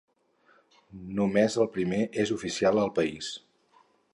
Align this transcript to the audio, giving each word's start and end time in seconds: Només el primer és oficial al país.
Només 1.19 1.57
el 1.65 1.69
primer 1.77 2.01
és 2.25 2.33
oficial 2.39 2.85
al 2.85 2.93
país. 3.01 3.33